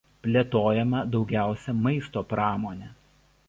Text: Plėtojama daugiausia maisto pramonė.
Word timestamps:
Plėtojama 0.27 1.03
daugiausia 1.17 1.77
maisto 1.85 2.27
pramonė. 2.33 2.93